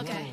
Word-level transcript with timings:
Okay. 0.00 0.32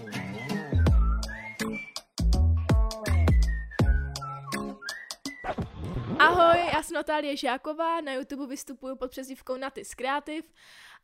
Ahoj, 6.19 6.57
já 6.73 6.83
jsem 6.83 6.93
Natálie 6.93 7.37
Žáková, 7.37 8.01
na 8.01 8.13
YouTube 8.13 8.47
vystupuju 8.47 8.95
pod 8.95 9.11
přezdívkou 9.11 9.57
Natis 9.57 9.93
Creative 9.93 10.47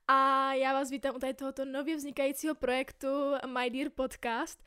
a 0.08 0.54
já 0.54 0.74
vás 0.74 0.89
vítám 0.89 1.16
u 1.16 1.20
tady 1.20 1.34
tohoto 1.34 1.66
nově 1.66 1.96
vznikajícího 1.96 2.55
projektu 2.55 3.08
My 3.46 3.70
Dear 3.70 3.89
Podcast 3.89 4.63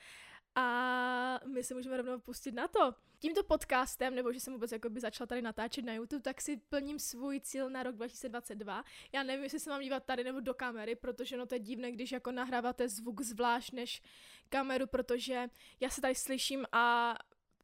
a 0.55 1.41
my 1.47 1.65
se 1.65 1.75
můžeme 1.75 1.97
rovnou 1.97 2.19
pustit 2.19 2.53
na 2.53 2.69
to. 2.69 2.95
Tímto 3.25 3.43
podcastem, 3.43 4.15
nebo 4.15 4.33
že 4.33 4.41
jsem 4.41 4.53
vůbec 4.53 4.73
jakoby 4.73 5.01
začala 5.01 5.27
tady 5.27 5.43
natáčet 5.43 5.85
na 5.85 5.95
YouTube, 5.95 6.23
tak 6.23 6.41
si 6.41 6.57
plním 6.57 6.99
svůj 6.99 7.41
cíl 7.41 7.71
na 7.71 7.83
rok 7.83 7.95
2022. 7.95 8.85
Já 9.13 9.23
nevím, 9.23 9.43
jestli 9.43 9.61
se 9.61 9.71
mám 9.71 9.81
dívat 9.81 10.05
tady 10.05 10.25
nebo 10.25 10.41
do 10.41 10.55
kamery, 10.55 10.95
protože 10.95 11.37
no 11.37 11.47
to 11.47 11.55
je 11.55 11.59
divné, 11.59 11.93
když 11.93 12.13
jako 12.13 12.33
nahráváte 12.33 12.89
zvuk 12.89 13.21
zvlášť 13.21 13.73
než 13.73 14.03
kameru, 14.49 14.87
protože 14.87 15.49
já 15.81 15.91
se 15.91 16.01
tady 16.01 16.15
slyším 16.15 16.65
a 16.73 17.15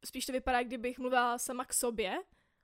spíš 0.05 0.27
to 0.27 0.33
vypadá, 0.33 0.63
kdybych 0.63 0.99
mluvila 0.99 1.39
sama 1.39 1.65
k 1.65 1.75
sobě, 1.75 2.19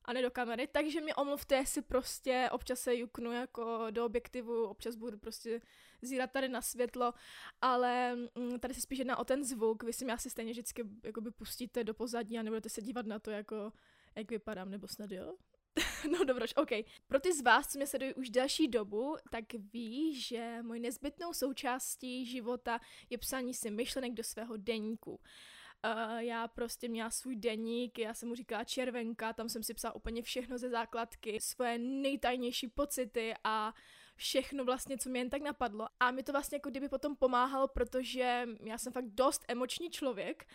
a 0.06 0.12
ne 0.12 0.22
do 0.22 0.30
kamery, 0.30 0.66
takže 0.66 1.00
mě 1.00 1.14
omluvte, 1.14 1.54
jestli 1.54 1.82
prostě 1.82 2.48
občas 2.52 2.80
se 2.80 2.96
juknu 2.96 3.32
jako 3.32 3.86
do 3.90 4.04
objektivu, 4.06 4.64
občas 4.64 4.96
budu 4.96 5.18
prostě 5.18 5.60
zírat 6.02 6.30
tady 6.30 6.48
na 6.48 6.62
světlo, 6.62 7.14
ale 7.60 8.16
mm, 8.16 8.60
tady 8.60 8.74
se 8.74 8.80
spíš 8.80 8.98
jedná 8.98 9.18
o 9.18 9.24
ten 9.24 9.44
zvuk, 9.44 9.82
vy 9.82 9.92
si 9.92 10.04
mě 10.04 10.14
asi 10.14 10.30
stejně 10.30 10.52
vždycky 10.52 10.84
jakoby 11.04 11.30
pustíte 11.30 11.84
do 11.84 11.94
pozadí 11.94 12.38
a 12.38 12.42
nebudete 12.42 12.68
se 12.68 12.82
dívat 12.82 13.06
na 13.06 13.18
to, 13.18 13.30
jako 13.30 13.72
jak 14.16 14.30
vypadám, 14.30 14.70
nebo 14.70 14.88
snad 14.88 15.10
jo? 15.10 15.36
no 16.10 16.24
dobroš, 16.24 16.54
OK. 16.56 16.70
Pro 17.06 17.20
ty 17.20 17.32
z 17.32 17.42
vás, 17.42 17.72
co 17.72 17.78
mě 17.78 17.86
sledují 17.86 18.14
už 18.14 18.30
další 18.30 18.68
dobu, 18.68 19.16
tak 19.30 19.44
ví, 19.72 20.20
že 20.20 20.58
mojí 20.62 20.80
nezbytnou 20.80 21.32
součástí 21.32 22.26
života 22.26 22.80
je 23.10 23.18
psaní 23.18 23.54
si 23.54 23.70
myšlenek 23.70 24.12
do 24.12 24.22
svého 24.22 24.56
deníku. 24.56 25.20
Já 26.18 26.48
prostě 26.48 26.88
měla 26.88 27.10
svůj 27.10 27.36
deník, 27.36 27.98
já 27.98 28.14
jsem 28.14 28.28
mu 28.28 28.34
říkala 28.34 28.64
červenka, 28.64 29.32
tam 29.32 29.48
jsem 29.48 29.62
si 29.62 29.74
psala 29.74 29.94
úplně 29.94 30.22
všechno 30.22 30.58
ze 30.58 30.70
základky, 30.70 31.40
svoje 31.40 31.78
nejtajnější 31.78 32.68
pocity 32.68 33.34
a 33.44 33.74
všechno 34.16 34.64
vlastně, 34.64 34.98
co 34.98 35.10
mi 35.10 35.18
jen 35.18 35.30
tak 35.30 35.42
napadlo. 35.42 35.88
A 36.00 36.10
mi 36.10 36.22
to 36.22 36.32
vlastně 36.32 36.56
jako 36.56 36.70
kdyby 36.70 36.88
potom 36.88 37.16
pomáhalo, 37.16 37.68
protože 37.68 38.48
já 38.64 38.78
jsem 38.78 38.92
fakt 38.92 39.08
dost 39.08 39.44
emoční 39.48 39.90
člověk 39.90 40.46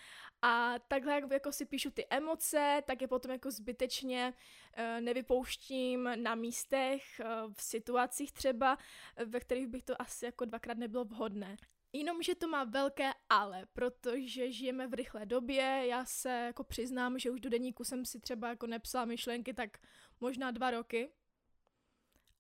a 0.42 0.80
takhle 0.88 1.14
jak 1.14 1.32
jako 1.32 1.52
si 1.52 1.66
píšu 1.66 1.92
ty 1.92 2.08
emoce, 2.10 2.82
tak 2.88 3.02
je 3.02 3.08
potom 3.08 3.32
jako 3.32 3.52
zbytečně 3.52 4.34
uh, 4.78 5.02
nevypouštím 5.02 6.10
na 6.16 6.36
místech, 6.36 7.04
uh, 7.20 7.54
v 7.54 7.62
situacích 7.62 8.32
třeba, 8.32 8.78
ve 9.26 9.40
kterých 9.40 9.68
bych 9.68 9.84
to 9.84 10.02
asi 10.02 10.26
jako 10.26 10.46
dvakrát 10.46 10.78
nebylo 10.78 11.06
vhodné. 11.06 11.58
Jenomže 11.94 12.36
to 12.36 12.48
má 12.48 12.64
velké 12.64 13.12
ale, 13.30 13.66
protože 13.74 14.52
žijeme 14.52 14.88
v 14.88 14.94
rychlé 14.94 15.26
době, 15.26 15.84
já 15.88 16.06
se 16.06 16.30
jako 16.30 16.64
přiznám, 16.64 17.20
že 17.20 17.32
už 17.32 17.40
do 17.40 17.50
deníku 17.50 17.84
jsem 17.84 18.06
si 18.06 18.20
třeba 18.20 18.50
jako 18.50 18.68
nepsala 18.68 19.06
myšlenky 19.06 19.54
tak 19.54 19.78
možná 20.20 20.52
dva 20.52 20.72
roky. 20.72 21.14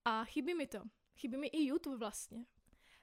A 0.06 0.26
chybí 0.26 0.54
mi 0.54 0.68
to. 0.68 0.82
Chybí 1.16 1.38
mi 1.38 1.48
i 1.48 1.64
YouTube 1.64 1.98
vlastně, 1.98 2.46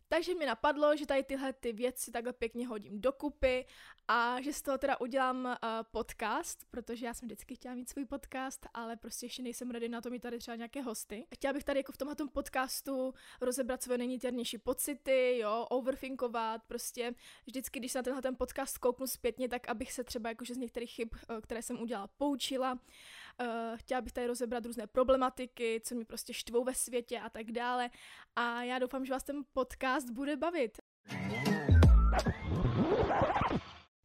takže 0.08 0.34
mi 0.34 0.46
napadlo, 0.46 0.96
že 0.96 1.06
tady 1.06 1.22
tyhle 1.22 1.52
ty 1.52 1.72
věci 1.72 2.10
takhle 2.10 2.32
pěkně 2.32 2.66
hodím 2.66 3.00
dokupy 3.00 3.66
a 4.08 4.40
že 4.40 4.52
z 4.52 4.62
toho 4.62 4.78
teda 4.78 5.00
udělám 5.00 5.44
uh, 5.44 5.54
podcast, 5.90 6.64
protože 6.70 7.06
já 7.06 7.14
jsem 7.14 7.28
vždycky 7.28 7.54
chtěla 7.54 7.74
mít 7.74 7.88
svůj 7.88 8.04
podcast, 8.04 8.66
ale 8.74 8.96
prostě 8.96 9.26
ještě 9.26 9.42
nejsem 9.42 9.70
ready 9.70 9.88
na 9.88 10.00
to 10.00 10.10
mít 10.10 10.20
tady 10.20 10.38
třeba 10.38 10.54
nějaké 10.56 10.82
hosty. 10.82 11.26
Chtěla 11.34 11.52
bych 11.52 11.64
tady 11.64 11.78
jako 11.78 11.92
v 11.92 11.96
tomhle 11.96 12.16
podcastu 12.32 13.14
rozebrat 13.40 13.82
své 13.82 13.98
nejniternější 13.98 14.58
pocity, 14.58 15.38
jo, 15.38 15.66
overthinkovat, 15.70 16.62
prostě 16.66 17.14
vždycky, 17.46 17.78
když 17.78 17.92
se 17.92 17.98
na 17.98 18.02
tenhle 18.02 18.22
ten 18.22 18.36
podcast 18.36 18.78
kouknu 18.78 19.06
zpětně, 19.06 19.48
tak 19.48 19.68
abych 19.68 19.92
se 19.92 20.04
třeba 20.04 20.28
jakože 20.28 20.54
z 20.54 20.58
některých 20.58 20.90
chyb, 20.90 21.08
uh, 21.12 21.40
které 21.40 21.62
jsem 21.62 21.80
udělala, 21.80 22.06
poučila. 22.06 22.78
Uh, 23.40 23.76
chtěla 23.76 24.00
bych 24.00 24.12
tady 24.12 24.26
rozebrat 24.26 24.66
různé 24.66 24.86
problematiky, 24.86 25.80
co 25.84 25.94
mi 25.94 26.04
prostě 26.04 26.34
štvou 26.34 26.64
ve 26.64 26.74
světě 26.74 27.20
a 27.20 27.30
tak 27.30 27.52
dále. 27.52 27.90
A 28.36 28.62
já 28.62 28.78
doufám, 28.78 29.04
že 29.04 29.12
vás 29.12 29.24
ten 29.24 29.42
podcast 29.52 30.10
bude 30.10 30.36
bavit. 30.36 30.78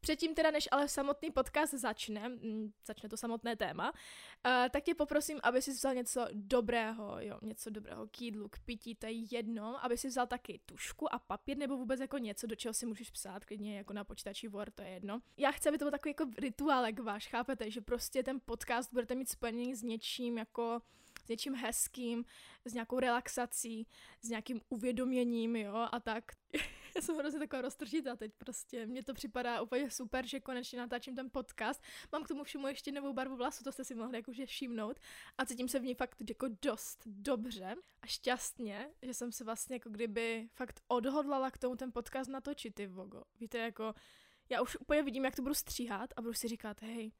Předtím 0.04 0.36
teda, 0.36 0.52
než 0.52 0.68
ale 0.72 0.88
samotný 0.88 1.32
podcast 1.32 1.74
začne, 1.74 2.30
mm, 2.30 2.72
začne 2.86 3.10
to 3.10 3.18
samotné 3.18 3.56
téma, 3.56 3.92
uh, 3.92 4.52
tak 4.70 4.84
tě 4.84 4.96
poprosím, 4.96 5.40
aby 5.44 5.62
si 5.62 5.72
vzal 5.72 5.94
něco 5.94 6.28
dobrého, 6.32 7.16
jo, 7.20 7.40
něco 7.42 7.70
dobrého 7.70 8.08
k 8.08 8.22
jídlu, 8.22 8.50
k 8.50 8.60
pití, 8.60 8.96
to 8.96 9.06
je 9.06 9.12
jedno, 9.12 9.86
aby 9.86 9.98
si 9.98 10.08
vzal 10.08 10.28
taky 10.28 10.60
tušku 10.66 11.14
a 11.14 11.20
papír, 11.20 11.58
nebo 11.58 11.78
vůbec 11.78 12.00
jako 12.00 12.18
něco, 12.18 12.48
do 12.48 12.56
čeho 12.56 12.74
si 12.74 12.86
můžeš 12.86 13.12
psát, 13.12 13.46
klidně 13.46 13.78
jako 13.78 13.94
na 13.94 14.04
počítači 14.04 14.48
Word, 14.48 14.76
to 14.76 14.82
je 14.82 14.90
jedno. 14.90 15.22
Já 15.38 15.52
chci, 15.52 15.70
aby 15.70 15.78
to 15.78 15.86
byl 15.86 15.92
takový 15.92 16.16
jako 16.20 16.32
rituálek 16.38 17.00
váš, 17.00 17.28
chápete, 17.28 17.72
že 17.72 17.82
prostě 17.82 18.24
ten 18.24 18.40
podcast 18.46 18.94
budete 18.94 19.16
mít 19.16 19.30
spojený 19.30 19.76
s 19.76 19.84
něčím 19.84 20.38
jako 20.38 20.82
s 21.26 21.28
něčím 21.28 21.56
hezkým, 21.56 22.26
s 22.66 22.74
nějakou 22.74 23.00
relaxací, 23.00 23.88
s 24.22 24.30
nějakým 24.30 24.62
uvědoměním, 24.70 25.56
jo, 25.56 25.88
a 25.92 26.00
tak. 26.00 26.32
Já 26.96 27.02
jsem 27.02 27.16
hrozně 27.16 27.40
taková 27.40 27.62
roztržitá 27.62 28.16
teď 28.16 28.32
prostě. 28.38 28.86
Mně 28.86 29.04
to 29.04 29.14
připadá 29.14 29.62
úplně 29.62 29.92
super, 29.92 30.28
že 30.28 30.40
konečně 30.40 30.80
natáčím 30.80 31.16
ten 31.16 31.30
podcast. 31.30 31.84
Mám 32.12 32.24
k 32.24 32.28
tomu 32.28 32.44
všemu 32.44 32.68
ještě 32.68 32.92
novou 32.92 33.14
barvu 33.14 33.36
vlasu, 33.36 33.64
to 33.64 33.72
jste 33.72 33.84
si 33.84 33.96
mohli 33.96 34.18
jakože 34.18 34.46
všimnout. 34.46 35.00
A 35.38 35.46
cítím 35.46 35.68
se 35.68 35.80
v 35.80 35.84
ní 35.84 35.96
fakt 35.96 36.18
jako 36.30 36.48
dost 36.62 37.02
dobře 37.06 37.76
a 38.02 38.08
šťastně, 38.08 38.90
že 39.02 39.14
jsem 39.14 39.32
se 39.32 39.44
vlastně 39.44 39.76
jako 39.76 39.90
kdyby 39.90 40.50
fakt 40.54 40.82
odhodlala 40.88 41.52
k 41.52 41.58
tomu 41.58 41.76
ten 41.76 41.92
podcast 41.92 42.30
natočit, 42.30 42.76
ty 42.76 42.88
vogo. 42.88 43.24
Víte, 43.40 43.58
jako 43.58 43.94
já 44.50 44.62
už 44.62 44.78
úplně 44.80 45.04
vidím, 45.04 45.26
jak 45.26 45.36
to 45.36 45.42
budu 45.42 45.54
stříhat 45.54 46.14
a 46.16 46.22
budu 46.22 46.34
si 46.34 46.48
říkat, 46.48 46.82
hej, 46.82 47.12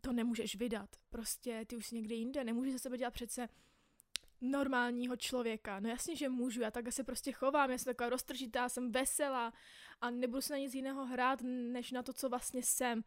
to 0.00 0.12
nemůžeš 0.12 0.56
vydat. 0.56 0.90
Prostě 1.10 1.64
ty 1.66 1.76
už 1.76 1.86
jsi 1.86 1.94
někde 1.94 2.14
jinde, 2.14 2.44
nemůžeš 2.44 2.72
ze 2.72 2.78
sebe 2.78 2.98
dělat 2.98 3.14
přece 3.14 3.48
normálního 4.40 5.16
člověka. 5.16 5.80
No 5.80 5.88
jasně, 5.88 6.16
že 6.16 6.28
můžu, 6.28 6.60
já 6.60 6.70
tak 6.70 6.92
se 6.92 7.04
prostě 7.04 7.32
chovám, 7.32 7.70
já 7.70 7.78
jsem 7.78 7.90
taková 7.94 8.10
roztržitá, 8.10 8.68
jsem 8.68 8.92
veselá 8.92 9.52
a 10.00 10.10
nebudu 10.10 10.42
se 10.42 10.52
na 10.52 10.58
nic 10.58 10.74
jiného 10.74 11.06
hrát, 11.06 11.42
než 11.42 11.92
na 11.92 12.02
to, 12.02 12.12
co 12.12 12.28
vlastně 12.28 12.62
jsem. 12.62 13.04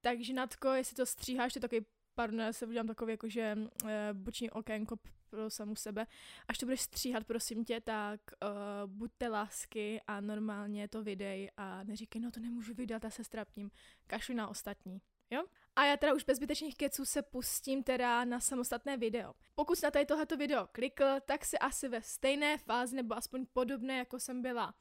Takže 0.00 0.32
Natko, 0.32 0.68
jestli 0.68 0.96
to 0.96 1.06
stříháš, 1.06 1.52
to 1.52 1.56
je 1.56 1.60
takový, 1.60 1.86
pardon, 2.14 2.40
já 2.40 2.52
se 2.52 2.66
udělám 2.66 2.86
takový 2.86 3.12
jakože 3.12 3.58
e, 3.86 4.08
boční 4.12 4.50
okénko 4.50 4.96
pro 5.32 5.50
samu 5.50 5.76
sebe. 5.76 6.06
Až 6.48 6.58
to 6.58 6.66
budeš 6.66 6.80
stříhat, 6.80 7.24
prosím 7.24 7.64
tě, 7.64 7.80
tak 7.80 8.20
uh, 8.42 8.90
buďte 8.90 9.28
lásky 9.28 10.00
a 10.06 10.20
normálně 10.20 10.88
to 10.88 11.02
vydej 11.02 11.50
a 11.56 11.82
neříkej, 11.84 12.22
no 12.22 12.30
to 12.30 12.40
nemůžu 12.40 12.74
vydat, 12.74 13.04
já 13.04 13.10
se 13.10 13.24
strapním. 13.24 13.70
Kašli 14.06 14.34
na 14.34 14.48
ostatní, 14.48 15.00
jo? 15.30 15.44
A 15.76 15.84
já 15.84 15.96
teda 15.96 16.14
už 16.14 16.24
bez 16.24 16.36
zbytečných 16.36 16.76
keců 16.76 17.04
se 17.04 17.22
pustím 17.22 17.82
teda 17.82 18.24
na 18.24 18.40
samostatné 18.40 18.96
video. 18.96 19.34
Pokud 19.54 19.78
jsi 19.78 19.84
na 19.86 19.90
tady 19.90 20.06
tohleto 20.06 20.36
video 20.36 20.66
klikl, 20.72 21.04
tak 21.24 21.44
si 21.44 21.58
asi 21.58 21.88
ve 21.88 22.02
stejné 22.02 22.58
fázi, 22.58 22.96
nebo 22.96 23.14
aspoň 23.14 23.46
podobné, 23.52 23.98
jako 23.98 24.20
jsem 24.20 24.42
byla 24.42 24.74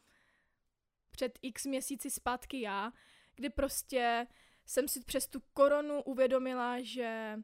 před 1.12 1.40
x 1.41 1.66
měsíci 1.66 2.12
zpátky 2.12 2.62
já, 2.62 2.91
kdy 3.35 3.50
prostě 3.50 4.28
jsem 4.66 4.88
si 4.88 5.03
přes 5.03 5.28
tu 5.28 5.40
koronu 5.53 6.03
uvědomila, 6.03 6.81
že, 6.81 7.40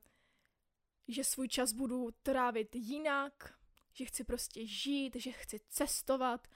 že 1.08 1.24
svůj 1.24 1.48
čas 1.48 1.74
budu 1.74 2.12
trávit 2.24 2.76
jinak, 2.76 3.54
že 3.94 4.06
chci 4.06 4.24
prostě 4.24 4.66
žít, 4.66 5.16
že 5.16 5.32
chci 5.32 5.60
cestovat 5.70 6.48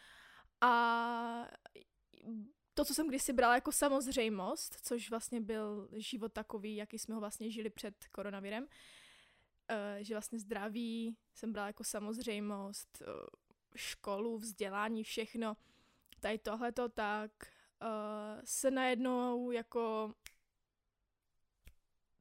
a 0.62 1.48
to, 2.82 2.86
co 2.86 2.94
jsem 2.94 3.08
kdysi 3.08 3.34
brala 3.34 3.56
jako 3.56 3.72
samozřejmost, 3.72 4.78
což 4.82 5.10
vlastně 5.10 5.42
byl 5.42 5.90
život 5.92 6.34
takový, 6.34 6.76
jaký 6.76 7.00
jsme 7.00 7.16
ho 7.16 7.22
vlastně 7.22 7.52
žili 7.52 7.70
před 7.70 8.08
koronavirem, 8.08 8.64
uh, 8.64 8.70
že 10.00 10.14
vlastně 10.14 10.40
zdraví 10.40 11.18
jsem 11.34 11.54
brala 11.54 11.68
jako 11.68 11.84
samozřejmost, 11.84 13.02
uh, 13.02 13.08
školu, 13.76 14.38
vzdělání, 14.38 15.04
všechno, 15.04 15.58
tady 16.20 16.38
tohleto, 16.38 16.90
tak 16.90 17.32
uh, 17.82 18.42
se 18.44 18.72
najednou 18.72 19.52
jako 19.52 20.14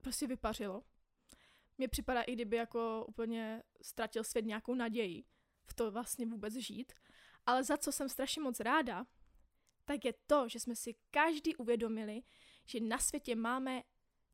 prostě 0.01 0.27
vypařilo. 0.27 0.83
Mně 1.79 1.89
připadá, 1.89 2.23
i 2.23 2.33
kdyby 2.33 2.57
jako 2.57 3.05
úplně 3.09 3.63
ztratil 3.83 4.25
svět 4.25 4.45
nějakou 4.45 4.75
naději 4.75 5.25
v 5.65 5.75
to 5.75 5.91
vlastně 5.91 6.27
vůbec 6.27 6.55
žít. 6.55 6.93
Ale 7.47 7.65
za 7.65 7.77
co 7.77 7.93
jsem 7.93 8.09
strašně 8.09 8.43
moc 8.43 8.61
ráda, 8.61 9.07
tak 9.91 10.05
je 10.05 10.15
to, 10.27 10.49
že 10.49 10.61
jsme 10.61 10.77
si 10.77 10.95
každý 11.11 11.57
uvědomili, 11.57 12.23
že 12.67 12.81
na 12.81 12.99
světě 12.99 13.37
máme 13.37 13.83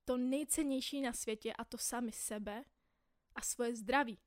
to 0.05 0.17
nejcennější 0.17 1.01
na 1.01 1.13
světě 1.13 1.53
a 1.53 1.65
to 1.65 1.79
sami 1.79 2.13
sebe 2.13 2.65
a 3.35 3.41
svoje 3.41 3.77
zdraví. 3.77 4.19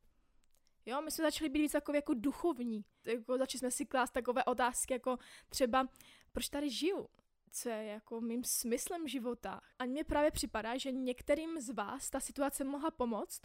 Jo, 0.85 1.01
my 1.01 1.11
jsme 1.11 1.23
začali 1.23 1.49
být 1.49 1.61
víc 1.61 1.71
takový 1.71 1.95
jako 1.97 2.13
duchovní. 2.13 2.85
Jako 3.05 3.37
začali 3.37 3.59
jsme 3.59 3.71
si 3.71 3.85
klást 3.85 4.11
takové 4.11 4.43
otázky, 4.43 4.93
jako 4.93 5.17
třeba, 5.49 5.87
proč 6.31 6.49
tady 6.49 6.69
žiju? 6.69 7.09
Co 7.51 7.69
je 7.69 7.83
jako 7.83 8.21
mým 8.21 8.43
smyslem 8.43 9.07
života? 9.07 9.61
A 9.79 9.85
mně 9.85 10.03
právě 10.03 10.31
připadá, 10.31 10.77
že 10.77 10.91
některým 10.91 11.61
z 11.61 11.69
vás 11.69 12.09
ta 12.09 12.19
situace 12.19 12.63
mohla 12.63 12.91
pomoct, 12.91 13.41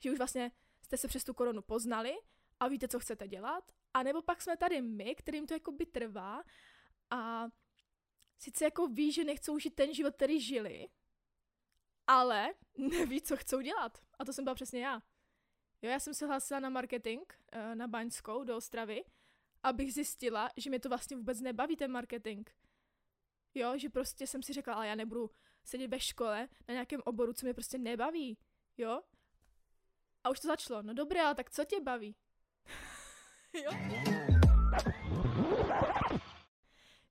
že 0.00 0.12
už 0.12 0.18
vlastně 0.18 0.52
jste 0.82 0.96
se 0.96 1.08
přes 1.08 1.24
tu 1.24 1.34
koronu 1.34 1.62
poznali 1.62 2.14
a 2.60 2.68
víte, 2.68 2.88
co 2.88 2.98
chcete 2.98 3.28
dělat, 3.28 3.72
a 3.94 4.02
nebo 4.02 4.22
pak 4.22 4.42
jsme 4.42 4.56
tady 4.56 4.82
my, 4.82 5.14
kterým 5.14 5.46
to 5.46 5.54
jako 5.54 5.72
by 5.72 5.86
trvá 5.86 6.42
a 7.10 7.48
sice 8.38 8.64
jako 8.64 8.86
ví, 8.86 9.12
že 9.12 9.24
nechcou 9.24 9.58
žít 9.58 9.74
ten 9.74 9.94
život, 9.94 10.14
který 10.14 10.40
žili, 10.40 10.88
ale 12.06 12.54
neví, 12.76 13.22
co 13.22 13.36
chcou 13.36 13.60
dělat. 13.60 13.98
A 14.18 14.24
to 14.24 14.32
jsem 14.32 14.44
byla 14.44 14.54
přesně 14.54 14.80
já. 14.80 15.02
Jo, 15.82 15.90
já 15.90 16.00
jsem 16.00 16.14
se 16.14 16.26
hlásila 16.26 16.60
na 16.60 16.68
marketing 16.68 17.22
eh, 17.52 17.74
na 17.74 17.88
Baňskou 17.88 18.44
do 18.44 18.56
Ostravy, 18.56 19.04
abych 19.62 19.94
zjistila, 19.94 20.50
že 20.56 20.70
mě 20.70 20.80
to 20.80 20.88
vlastně 20.88 21.16
vůbec 21.16 21.40
nebaví 21.40 21.76
ten 21.76 21.92
marketing. 21.92 22.48
Jo, 23.54 23.78
že 23.78 23.88
prostě 23.88 24.26
jsem 24.26 24.42
si 24.42 24.52
řekla, 24.52 24.74
ale 24.74 24.88
já 24.88 24.94
nebudu 24.94 25.30
sedět 25.64 25.88
ve 25.88 26.00
škole 26.00 26.48
na 26.68 26.72
nějakém 26.72 27.00
oboru, 27.04 27.32
co 27.32 27.46
mě 27.46 27.54
prostě 27.54 27.78
nebaví. 27.78 28.38
Jo? 28.76 29.02
A 30.24 30.30
už 30.30 30.40
to 30.40 30.48
začalo. 30.48 30.82
No 30.82 30.94
dobré, 30.94 31.22
ale 31.22 31.34
tak 31.34 31.50
co 31.50 31.64
tě 31.64 31.80
baví? 31.80 32.16
jo? 33.52 33.70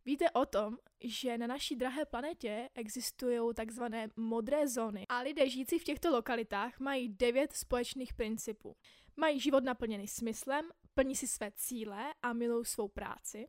Víte 0.08 0.32
o 0.32 0.46
tom, 0.46 0.78
že 1.00 1.38
na 1.38 1.48
naší 1.48 1.76
drahé 1.76 2.06
planetě 2.06 2.70
existují 2.76 3.40
takzvané 3.56 4.08
modré 4.16 4.68
zóny 4.68 5.06
a 5.10 5.20
lidé 5.20 5.50
žijící 5.50 5.80
v 5.80 5.84
těchto 5.84 6.12
lokalitách 6.12 6.80
mají 6.80 7.10
devět 7.10 7.54
společných 7.54 8.14
principů. 8.14 8.78
Mají 9.16 9.40
život 9.40 9.64
naplněný 9.64 10.08
smyslem, 10.08 10.72
plní 10.94 11.16
si 11.16 11.28
své 11.28 11.52
cíle 11.52 12.14
a 12.22 12.34
milují 12.34 12.66
svou 12.66 12.88
práci. 12.88 13.48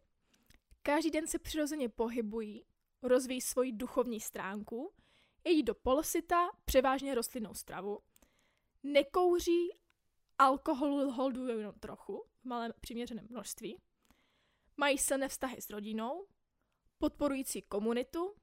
Každý 0.82 1.10
den 1.10 1.26
se 1.26 1.38
přirozeně 1.38 1.88
pohybují, 1.88 2.64
rozvíjí 3.02 3.40
svoji 3.40 3.72
duchovní 3.72 4.20
stránku, 4.20 4.92
jedí 5.44 5.62
do 5.62 5.74
polosita 5.74 6.48
převážně 6.64 7.14
rostlinnou 7.14 7.54
stravu, 7.54 7.98
nekouří, 8.82 9.78
alkoholu 10.38 11.10
holdují 11.10 11.58
jenom 11.58 11.74
trochu, 11.80 12.24
v 12.40 12.44
malém 12.44 12.72
přiměřeném 12.80 13.26
množství, 13.30 13.80
mají 14.76 14.98
silné 14.98 15.28
vztahy 15.28 15.62
s 15.62 15.70
rodinou, 15.70 16.26
podporující 16.98 17.62
komunitu 17.62 18.34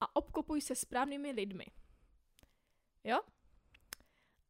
a 0.00 0.16
obklopují 0.16 0.60
se 0.60 0.74
správnými 0.74 1.30
lidmi. 1.30 1.66
Jo? 3.04 3.20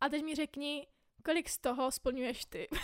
A 0.00 0.08
teď 0.08 0.24
mi 0.24 0.34
řekni, 0.34 0.86
kolik 1.24 1.48
z 1.48 1.58
toho 1.58 1.90
splňuješ 1.90 2.44
ty. 2.44 2.68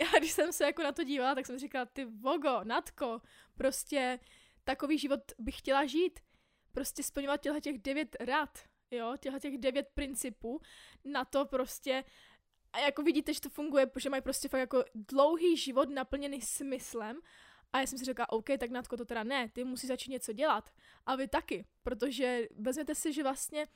Já 0.00 0.18
když 0.18 0.32
jsem 0.32 0.52
se 0.52 0.64
jako 0.64 0.82
na 0.82 0.92
to 0.92 1.04
dívala, 1.04 1.34
tak 1.34 1.46
jsem 1.46 1.58
říkala, 1.58 1.86
ty 1.86 2.04
vogo, 2.04 2.64
natko, 2.64 3.20
prostě 3.54 4.18
takový 4.64 4.98
život 4.98 5.20
bych 5.38 5.58
chtěla 5.58 5.86
žít. 5.86 6.20
Prostě 6.72 7.02
splňovat 7.02 7.40
těchto 7.40 7.60
těch 7.60 7.78
devět 7.78 8.16
rad, 8.20 8.58
jo, 8.90 9.16
těchto 9.20 9.38
těch 9.40 9.58
devět 9.58 9.88
principů, 9.94 10.60
na 11.04 11.24
to 11.24 11.46
prostě 11.46 12.04
a 12.72 12.78
jako 12.78 13.02
vidíte, 13.02 13.34
že 13.34 13.40
to 13.40 13.48
funguje, 13.48 13.90
že 13.96 14.10
mají 14.10 14.22
prostě 14.22 14.48
fakt 14.48 14.60
jako 14.60 14.84
dlouhý 14.94 15.56
život 15.56 15.88
naplněný 15.88 16.40
smyslem 16.40 17.20
a 17.72 17.80
já 17.80 17.86
jsem 17.86 17.98
si 17.98 18.04
řekla, 18.04 18.32
OK, 18.32 18.46
tak 18.58 18.70
Natko, 18.70 18.96
to 18.96 19.04
teda 19.04 19.24
ne, 19.24 19.48
ty 19.48 19.64
musí 19.64 19.86
začít 19.86 20.10
něco 20.10 20.32
dělat. 20.32 20.70
A 21.06 21.16
vy 21.16 21.28
taky, 21.28 21.64
protože 21.82 22.48
vezměte 22.56 22.94
si, 22.94 23.12
že 23.12 23.22
vlastně 23.22 23.66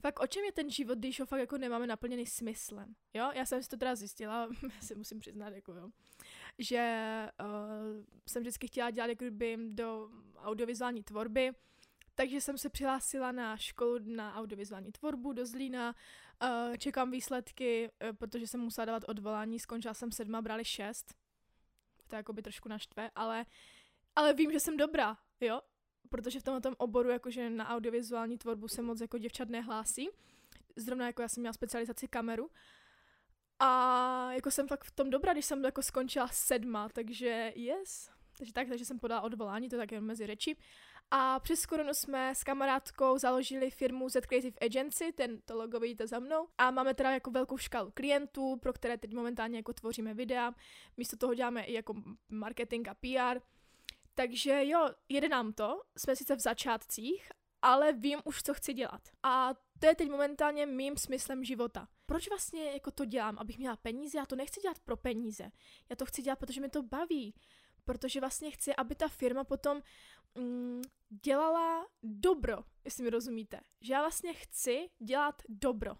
fakt 0.00 0.20
o 0.20 0.26
čem 0.26 0.44
je 0.44 0.52
ten 0.52 0.70
život, 0.70 0.98
když 0.98 1.20
ho 1.20 1.26
fakt 1.26 1.40
jako 1.40 1.58
nemáme 1.58 1.86
naplněný 1.86 2.26
smyslem, 2.26 2.94
jo? 3.14 3.30
Já 3.34 3.46
jsem 3.46 3.62
si 3.62 3.68
to 3.68 3.76
teda 3.76 3.94
zjistila, 3.94 4.48
si 4.80 4.94
musím 4.94 5.20
přiznat, 5.20 5.54
jako 5.54 5.72
jo, 5.74 5.90
že 6.58 7.28
uh, 7.40 8.04
jsem 8.28 8.42
vždycky 8.42 8.66
chtěla 8.66 8.90
dělat 8.90 9.06
jako 9.06 9.24
kdyby 9.24 9.58
do 9.68 10.10
audiovizuální 10.36 11.02
tvorby, 11.02 11.52
takže 12.14 12.40
jsem 12.40 12.58
se 12.58 12.68
přihlásila 12.68 13.32
na 13.32 13.56
školu 13.56 13.98
na 14.04 14.34
audiovizuální 14.34 14.92
tvorbu 14.92 15.32
do 15.32 15.46
Zlína, 15.46 15.94
uh, 16.42 16.76
čekám 16.76 17.10
výsledky, 17.10 17.90
uh, 18.10 18.16
protože 18.16 18.46
jsem 18.46 18.60
musela 18.60 18.84
dávat 18.84 19.04
odvolání, 19.08 19.58
skončila 19.58 19.94
jsem 19.94 20.12
sedma, 20.12 20.42
brali 20.42 20.64
šest, 20.64 21.14
to 22.12 22.16
jako 22.16 22.32
by 22.32 22.42
trošku 22.42 22.68
naštve, 22.68 23.10
ale, 23.14 23.46
ale 24.16 24.34
vím, 24.34 24.52
že 24.52 24.60
jsem 24.60 24.76
dobrá, 24.76 25.16
jo, 25.40 25.60
protože 26.08 26.40
v 26.40 26.42
tomhle 26.42 26.76
oboru, 26.76 27.10
jakože 27.10 27.50
na 27.50 27.68
audiovizuální 27.68 28.38
tvorbu 28.38 28.68
se 28.68 28.82
moc 28.82 29.00
jako 29.00 29.18
děvčat 29.18 29.48
nehlásí, 29.48 30.08
zrovna 30.76 31.06
jako 31.06 31.22
já 31.22 31.28
jsem 31.28 31.40
měla 31.40 31.52
specializaci 31.52 32.08
kameru, 32.08 32.50
a 33.58 34.32
jako 34.32 34.50
jsem 34.50 34.68
fakt 34.68 34.84
v 34.84 34.90
tom 34.90 35.10
dobrá, 35.10 35.32
když 35.32 35.44
jsem 35.46 35.64
jako 35.64 35.82
skončila 35.82 36.28
sedma, 36.28 36.88
takže 36.88 37.52
yes. 37.54 38.10
Takže 38.38 38.52
tak, 38.52 38.68
takže 38.68 38.84
jsem 38.84 38.98
podala 38.98 39.20
odvolání, 39.20 39.68
to 39.68 39.76
tak 39.76 39.92
jen 39.92 40.04
mezi 40.04 40.26
řeči. 40.26 40.56
A 41.14 41.40
přes 41.40 41.66
korunu 41.66 41.94
jsme 41.94 42.34
s 42.34 42.44
kamarádkou 42.44 43.18
založili 43.18 43.70
firmu 43.70 44.08
Z 44.08 44.20
Creative 44.20 44.58
Agency, 44.60 45.12
ten 45.12 45.40
to 45.40 45.56
logo 45.56 45.80
vidíte 45.80 46.06
za 46.06 46.18
mnou. 46.18 46.48
A 46.58 46.70
máme 46.70 46.94
teda 46.94 47.10
jako 47.10 47.30
velkou 47.30 47.58
škálu 47.58 47.90
klientů, 47.94 48.56
pro 48.56 48.72
které 48.72 48.98
teď 48.98 49.14
momentálně 49.14 49.56
jako 49.56 49.72
tvoříme 49.72 50.14
videa. 50.14 50.52
Místo 50.96 51.16
toho 51.16 51.34
děláme 51.34 51.64
i 51.64 51.72
jako 51.72 51.94
marketing 52.28 52.88
a 52.88 52.94
PR. 52.94 53.40
Takže 54.14 54.68
jo, 54.68 54.90
jede 55.08 55.28
nám 55.28 55.52
to, 55.52 55.82
jsme 55.96 56.16
sice 56.16 56.36
v 56.36 56.40
začátcích, 56.40 57.28
ale 57.62 57.92
vím 57.92 58.18
už, 58.24 58.42
co 58.42 58.54
chci 58.54 58.74
dělat. 58.74 59.02
A 59.22 59.54
to 59.78 59.86
je 59.86 59.94
teď 59.94 60.10
momentálně 60.10 60.66
mým 60.66 60.96
smyslem 60.96 61.44
života. 61.44 61.88
Proč 62.06 62.28
vlastně 62.28 62.64
jako 62.64 62.90
to 62.90 63.04
dělám? 63.04 63.38
Abych 63.38 63.58
měla 63.58 63.76
peníze? 63.76 64.18
Já 64.18 64.26
to 64.26 64.36
nechci 64.36 64.60
dělat 64.60 64.78
pro 64.78 64.96
peníze. 64.96 65.50
Já 65.90 65.96
to 65.96 66.06
chci 66.06 66.22
dělat, 66.22 66.38
protože 66.38 66.60
mi 66.60 66.68
to 66.68 66.82
baví. 66.82 67.34
Protože 67.84 68.20
vlastně 68.20 68.50
chci, 68.50 68.76
aby 68.76 68.94
ta 68.94 69.08
firma 69.08 69.44
potom 69.44 69.82
mm, 70.34 70.82
dělala 71.08 71.86
dobro, 72.02 72.64
jestli 72.84 73.04
mi 73.04 73.10
rozumíte. 73.10 73.60
Že 73.80 73.92
já 73.92 74.00
vlastně 74.00 74.32
chci 74.32 74.90
dělat 74.98 75.42
dobro. 75.48 75.96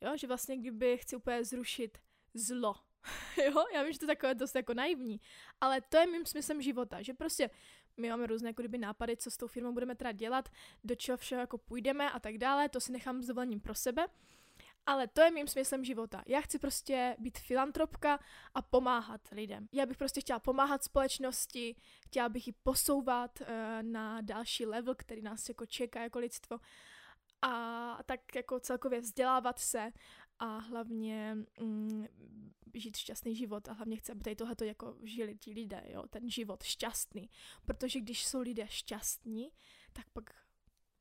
Jo, 0.00 0.16
že 0.16 0.26
vlastně 0.26 0.56
kdyby 0.56 0.98
chci 0.98 1.16
úplně 1.16 1.44
zrušit 1.44 1.98
zlo. 2.34 2.74
jo, 3.44 3.64
já 3.74 3.82
vím, 3.82 3.92
že 3.92 3.98
to 3.98 4.04
je 4.04 4.16
takové 4.16 4.34
dost 4.34 4.54
jako 4.54 4.74
naivní, 4.74 5.20
ale 5.60 5.80
to 5.80 5.96
je 5.96 6.06
mým 6.06 6.26
smyslem 6.26 6.62
života, 6.62 7.02
že 7.02 7.14
prostě 7.14 7.50
my 7.96 8.08
máme 8.10 8.26
různé 8.26 8.48
jako 8.48 8.62
kdyby 8.62 8.78
nápady, 8.78 9.16
co 9.16 9.30
s 9.30 9.36
tou 9.36 9.46
firmou 9.46 9.72
budeme 9.72 9.94
teda 9.94 10.12
dělat, 10.12 10.48
do 10.84 10.94
čeho 10.94 11.18
všeho 11.18 11.40
jako 11.40 11.58
půjdeme 11.58 12.10
a 12.10 12.20
tak 12.20 12.38
dále, 12.38 12.68
to 12.68 12.80
si 12.80 12.92
nechám 12.92 13.22
s 13.22 13.26
dovolením 13.26 13.60
pro 13.60 13.74
sebe, 13.74 14.06
ale 14.86 15.08
to 15.08 15.20
je 15.20 15.30
mým 15.30 15.46
smyslem 15.46 15.84
života. 15.84 16.22
Já 16.26 16.40
chci 16.40 16.58
prostě 16.58 17.16
být 17.18 17.38
filantropka 17.38 18.18
a 18.54 18.62
pomáhat 18.62 19.20
lidem. 19.32 19.68
Já 19.72 19.86
bych 19.86 19.96
prostě 19.96 20.20
chtěla 20.20 20.38
pomáhat 20.38 20.84
společnosti, 20.84 21.76
chtěla 22.06 22.28
bych 22.28 22.46
ji 22.46 22.52
posouvat 22.62 23.40
uh, 23.40 23.46
na 23.82 24.20
další 24.20 24.66
level, 24.66 24.94
který 24.94 25.22
nás 25.22 25.48
jako 25.48 25.66
čeká 25.66 26.02
jako 26.02 26.18
lidstvo. 26.18 26.58
A 27.42 27.98
tak 28.06 28.34
jako 28.34 28.60
celkově 28.60 29.00
vzdělávat 29.00 29.58
se 29.58 29.92
a 30.38 30.58
hlavně 30.58 31.36
mm, 31.60 32.06
žít 32.74 32.96
šťastný 32.96 33.36
život 33.36 33.68
a 33.68 33.72
hlavně 33.72 33.96
chci, 33.96 34.12
aby 34.12 34.24
tady 34.24 34.36
tohleto 34.36 34.64
jako 34.64 34.96
žili 35.02 35.36
ti 35.36 35.52
lidé, 35.52 35.84
jo, 35.88 36.02
ten 36.10 36.30
život 36.30 36.62
šťastný. 36.62 37.30
Protože 37.64 38.00
když 38.00 38.26
jsou 38.26 38.40
lidé 38.40 38.66
šťastní, 38.68 39.50
tak 39.92 40.10
pak 40.10 40.30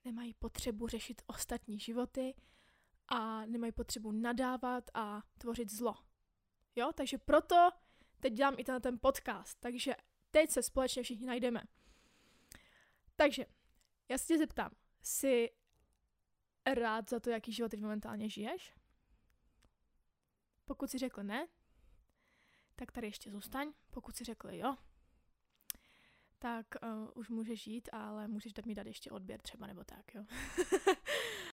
nemají 0.06 0.34
potřebu 0.34 0.88
řešit 0.88 1.22
ostatní 1.28 1.80
životy, 1.80 2.34
a 3.08 3.46
nemají 3.46 3.72
potřebu 3.72 4.12
nadávat 4.12 4.90
a 4.94 5.22
tvořit 5.38 5.72
zlo. 5.72 5.96
Jo, 6.76 6.92
takže 6.96 7.18
proto 7.18 7.70
teď 8.20 8.34
dělám 8.34 8.56
i 8.58 8.64
ten, 8.64 8.82
ten 8.82 9.00
podcast, 9.02 9.58
takže 9.60 9.96
teď 10.32 10.50
se 10.50 10.64
společně 10.64 11.04
všichni 11.04 11.26
najdeme. 11.26 11.62
Takže, 13.16 13.46
já 14.10 14.18
se 14.18 14.26
tě 14.26 14.38
zeptám, 14.38 14.72
jsi 15.02 15.50
rád 16.74 17.10
za 17.10 17.20
to, 17.20 17.30
jaký 17.30 17.52
život 17.52 17.70
teď 17.70 17.82
momentálně 17.82 18.30
žiješ? 18.30 18.76
Pokud 20.66 20.90
si 20.90 20.98
řekl 20.98 21.24
ne, 21.24 21.48
tak 22.76 22.92
tady 22.92 23.08
ještě 23.08 23.32
zůstaň. 23.32 23.74
Pokud 23.92 24.16
si 24.16 24.24
řekl 24.24 24.50
jo, 24.50 24.78
tak 26.40 26.68
uh, 26.84 27.10
už 27.16 27.30
můžeš 27.30 27.64
žít, 27.64 27.90
ale 27.92 28.28
můžeš 28.28 28.54
dát 28.54 28.66
mi 28.66 28.76
dát 28.76 28.88
ještě 28.88 29.12
odběr 29.12 29.42
třeba 29.42 29.68
nebo 29.68 29.84
tak, 29.84 30.16
jo. 30.16 30.26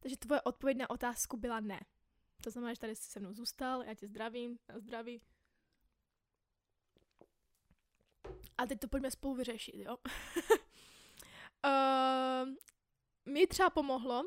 Takže 0.00 0.16
tvoje 0.16 0.42
odpověď 0.42 0.76
na 0.76 0.90
otázku 0.90 1.36
byla 1.36 1.60
ne. 1.60 1.80
To 2.42 2.50
znamená, 2.50 2.74
že 2.74 2.80
tady 2.80 2.96
jsi 2.96 3.10
se 3.10 3.20
mnou 3.20 3.32
zůstal, 3.34 3.82
já 3.82 3.94
tě 3.94 4.06
zdravím, 4.06 4.58
zdraví. 4.74 5.20
A 8.58 8.66
teď 8.66 8.80
to 8.80 8.88
pojďme 8.88 9.10
spolu 9.10 9.34
vyřešit, 9.34 9.74
jo? 9.76 9.96
uh, 11.64 12.48
mi 13.32 13.46
třeba 13.46 13.70
pomohlo, 13.70 14.22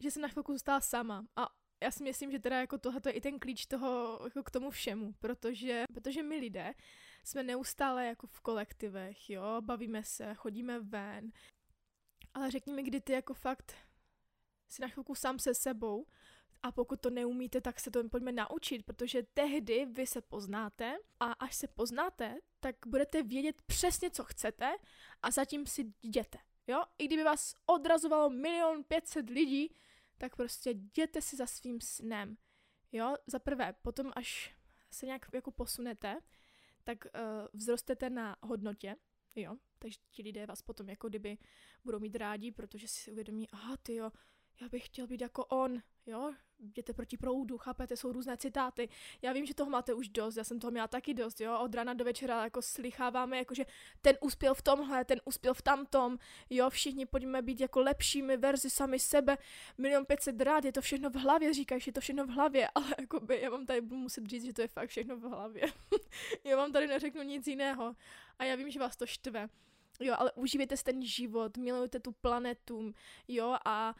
že 0.00 0.10
jsem 0.10 0.22
na 0.22 0.28
chvilku 0.28 0.52
zůstala 0.52 0.80
sama. 0.80 1.26
A 1.36 1.48
já 1.82 1.90
si 1.90 2.04
myslím, 2.04 2.30
že 2.30 2.38
teda 2.38 2.60
jako 2.60 2.78
tohle 2.78 3.00
je 3.06 3.12
i 3.12 3.20
ten 3.20 3.38
klíč 3.38 3.66
toho, 3.66 4.20
jako 4.24 4.42
k 4.42 4.50
tomu 4.50 4.70
všemu, 4.70 5.12
protože, 5.12 5.84
protože 5.94 6.22
my 6.22 6.36
lidé 6.36 6.74
jsme 7.24 7.42
neustále 7.42 8.06
jako 8.06 8.26
v 8.26 8.40
kolektivech, 8.40 9.30
jo, 9.30 9.60
bavíme 9.60 10.04
se, 10.04 10.34
chodíme 10.34 10.80
ven, 10.80 11.32
ale 12.34 12.50
řekni 12.50 12.72
mi, 12.72 12.82
kdy 12.82 13.00
ty 13.00 13.12
jako 13.12 13.34
fakt 13.34 13.76
si 14.72 14.82
na 14.82 14.88
chvilku 14.88 15.14
sám 15.14 15.38
se 15.38 15.54
sebou 15.54 16.06
a 16.62 16.72
pokud 16.72 17.00
to 17.00 17.10
neumíte, 17.10 17.60
tak 17.60 17.80
se 17.80 17.90
to 17.90 18.08
pojďme 18.08 18.32
naučit, 18.32 18.82
protože 18.86 19.22
tehdy 19.22 19.86
vy 19.86 20.06
se 20.06 20.20
poznáte 20.20 20.98
a 21.20 21.32
až 21.32 21.56
se 21.56 21.68
poznáte, 21.68 22.38
tak 22.60 22.76
budete 22.86 23.22
vědět 23.22 23.62
přesně, 23.62 24.10
co 24.10 24.24
chcete 24.24 24.76
a 25.22 25.30
zatím 25.30 25.66
si 25.66 25.92
jděte. 26.02 26.38
Jo? 26.66 26.84
I 26.98 27.06
kdyby 27.06 27.24
vás 27.24 27.54
odrazovalo 27.66 28.30
milion 28.30 28.84
pětset 28.84 29.30
lidí, 29.30 29.74
tak 30.18 30.36
prostě 30.36 30.70
jděte 30.70 31.20
si 31.20 31.36
za 31.36 31.46
svým 31.46 31.80
snem. 31.80 32.36
Jo, 32.92 33.16
za 33.26 33.38
prvé, 33.38 33.74
potom 33.82 34.12
až 34.16 34.56
se 34.90 35.06
nějak 35.06 35.26
jako 35.34 35.50
posunete, 35.50 36.20
tak 36.84 37.04
uh, 37.04 37.58
vzrostete 37.58 38.10
na 38.10 38.36
hodnotě, 38.42 38.96
jo, 39.36 39.56
takže 39.78 39.98
ti 40.10 40.22
lidé 40.22 40.46
vás 40.46 40.62
potom 40.62 40.88
jako 40.88 41.08
kdyby 41.08 41.38
budou 41.84 41.98
mít 41.98 42.16
rádi, 42.16 42.52
protože 42.52 42.88
si 42.88 43.12
uvědomí, 43.12 43.50
aha, 43.50 43.76
ty 43.76 43.94
jo, 43.94 44.10
já 44.60 44.68
bych 44.68 44.86
chtěl 44.86 45.06
být 45.06 45.20
jako 45.20 45.44
on, 45.44 45.82
jo, 46.06 46.34
jděte 46.62 46.92
proti 46.92 47.16
proudu, 47.16 47.58
chápete, 47.58 47.96
jsou 47.96 48.12
různé 48.12 48.36
citáty. 48.36 48.88
Já 49.22 49.32
vím, 49.32 49.46
že 49.46 49.54
toho 49.54 49.70
máte 49.70 49.94
už 49.94 50.08
dost, 50.08 50.36
já 50.36 50.44
jsem 50.44 50.60
toho 50.60 50.70
měla 50.70 50.88
taky 50.88 51.14
dost, 51.14 51.40
jo, 51.40 51.58
od 51.58 51.74
rána 51.74 51.94
do 51.94 52.04
večera 52.04 52.44
jako 52.44 52.62
slycháváme, 52.62 53.38
jako 53.38 53.54
že 53.54 53.66
ten 54.00 54.16
uspěl 54.20 54.54
v 54.54 54.62
tomhle, 54.62 55.04
ten 55.04 55.20
uspěl 55.24 55.54
v 55.54 55.62
tamtom, 55.62 56.18
jo, 56.50 56.70
všichni 56.70 57.06
pojďme 57.06 57.42
být 57.42 57.60
jako 57.60 57.80
lepšími 57.80 58.36
verzi 58.36 58.70
sami 58.70 58.98
sebe, 58.98 59.38
milion 59.78 60.04
pětset 60.04 60.40
rád, 60.40 60.64
je 60.64 60.72
to 60.72 60.80
všechno 60.80 61.10
v 61.10 61.14
hlavě, 61.14 61.54
říkáš, 61.54 61.86
je 61.86 61.92
to 61.92 62.00
všechno 62.00 62.26
v 62.26 62.30
hlavě, 62.30 62.68
ale 62.74 62.86
jako 62.98 63.20
by, 63.20 63.40
já 63.40 63.50
vám 63.50 63.66
tady 63.66 63.80
budu 63.80 63.96
muset 63.96 64.26
říct, 64.26 64.44
že 64.44 64.52
to 64.52 64.62
je 64.62 64.68
fakt 64.68 64.88
všechno 64.88 65.16
v 65.16 65.22
hlavě. 65.22 65.62
já 66.44 66.56
vám 66.56 66.72
tady 66.72 66.86
neřeknu 66.86 67.22
nic 67.22 67.46
jiného 67.46 67.96
a 68.38 68.44
já 68.44 68.56
vím, 68.56 68.70
že 68.70 68.80
vás 68.80 68.96
to 68.96 69.06
štve. 69.06 69.48
Jo, 70.00 70.14
ale 70.18 70.32
užívejte 70.32 70.76
si 70.76 70.84
ten 70.84 71.02
život, 71.02 71.56
milujte 71.56 72.00
tu 72.00 72.12
planetu, 72.12 72.94
jo, 73.28 73.56
a 73.64 73.94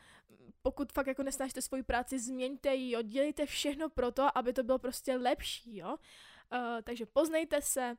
pokud 0.62 0.92
fakt 0.92 1.06
jako 1.06 1.22
nesnášíte 1.22 1.62
svoji 1.62 1.82
práci, 1.82 2.18
změňte 2.18 2.75
ji, 2.75 2.90
jo, 2.90 3.02
dělejte 3.02 3.46
všechno 3.46 3.88
pro 3.88 4.12
to, 4.12 4.38
aby 4.38 4.52
to 4.52 4.62
bylo 4.62 4.78
prostě 4.78 5.16
lepší, 5.16 5.76
jo. 5.76 5.88
Uh, 6.52 6.82
takže 6.84 7.06
poznejte 7.06 7.62
se 7.62 7.96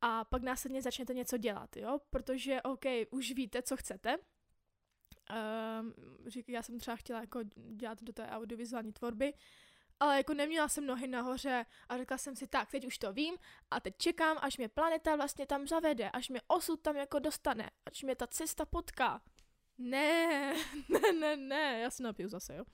a 0.00 0.24
pak 0.24 0.42
následně 0.42 0.82
začněte 0.82 1.14
něco 1.14 1.36
dělat, 1.36 1.76
jo, 1.76 1.98
protože, 2.10 2.62
OK, 2.62 2.84
už 3.10 3.32
víte, 3.32 3.62
co 3.62 3.76
chcete, 3.76 4.16
Uh, 5.30 5.90
řík, 6.26 6.48
já 6.48 6.62
jsem 6.62 6.78
třeba 6.78 6.96
chtěla 6.96 7.20
jako 7.20 7.40
dělat 7.76 8.02
do 8.02 8.12
té 8.12 8.26
audiovizuální 8.26 8.92
tvorby, 8.92 9.34
ale 10.00 10.16
jako 10.16 10.34
neměla 10.34 10.68
jsem 10.68 10.86
nohy 10.86 11.06
nahoře 11.06 11.66
a 11.88 11.96
řekla 11.96 12.18
jsem 12.18 12.36
si, 12.36 12.46
tak, 12.46 12.70
teď 12.70 12.86
už 12.86 12.98
to 12.98 13.12
vím 13.12 13.36
a 13.70 13.80
teď 13.80 13.96
čekám, 13.98 14.38
až 14.40 14.58
mě 14.58 14.68
planeta 14.68 15.16
vlastně 15.16 15.46
tam 15.46 15.66
zavede, 15.66 16.10
až 16.10 16.28
mě 16.28 16.40
osud 16.46 16.80
tam 16.82 16.96
jako 16.96 17.18
dostane, 17.18 17.70
až 17.86 18.02
mě 18.02 18.16
ta 18.16 18.26
cesta 18.26 18.64
potká. 18.64 19.22
Ne, 19.78 20.54
ne, 20.88 21.12
ne, 21.12 21.36
ne, 21.36 21.80
já 21.80 21.90
si 21.90 22.02
napiju 22.02 22.28
zase, 22.28 22.56
jo. 22.56 22.64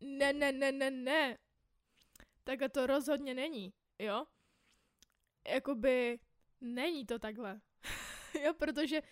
Ne, 0.00 0.32
ne, 0.32 0.52
ne, 0.52 0.72
ne, 0.72 0.90
ne. 0.90 1.38
Takhle 2.44 2.68
to 2.68 2.86
rozhodně 2.86 3.34
není, 3.34 3.72
jo. 3.98 4.26
Jakoby 5.46 6.20
není 6.60 7.06
to 7.06 7.18
takhle. 7.18 7.60
jo, 8.44 8.54
protože 8.54 9.02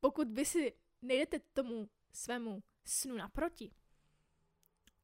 pokud 0.00 0.28
vy 0.32 0.44
si 0.44 0.74
nejdete 1.02 1.38
tomu 1.38 1.90
svému 2.12 2.62
snu 2.88 3.16
naproti, 3.16 3.70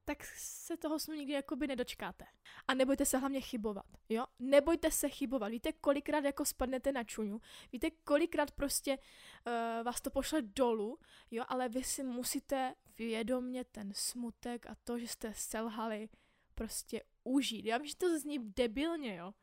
tak 0.05 0.25
se 0.37 0.76
toho 0.76 0.99
snu 0.99 1.14
nikdy 1.14 1.33
jakoby 1.33 1.67
nedočkáte. 1.67 2.25
A 2.69 2.75
nebojte 2.75 3.07
se 3.07 3.19
hlavně 3.19 3.41
chybovat, 3.41 3.87
jo? 4.09 4.25
Nebojte 4.38 4.91
se 4.91 5.09
chybovat. 5.09 5.49
Víte, 5.49 5.73
kolikrát 5.73 6.25
jako 6.25 6.45
spadnete 6.45 6.93
na 6.93 7.05
čuňu, 7.05 7.41
víte, 7.73 7.91
kolikrát 7.91 8.50
prostě 8.50 8.99
uh, 8.99 9.85
vás 9.85 10.00
to 10.00 10.11
pošle 10.11 10.43
dolů, 10.43 10.99
jo? 11.31 11.45
Ale 11.49 11.69
vy 11.69 11.85
si 11.85 12.03
musíte 12.03 12.75
vědomě 12.99 13.64
ten 13.64 13.93
smutek 13.95 14.67
a 14.67 14.75
to, 14.75 14.99
že 14.99 15.09
jste 15.09 15.35
selhali, 15.35 16.09
prostě 16.55 17.03
užít. 17.25 17.67
Já 17.67 17.79
vím, 17.79 17.87
že 17.87 17.97
to 17.97 18.19
zní 18.19 18.38
debilně, 18.38 19.17
jo? 19.17 19.35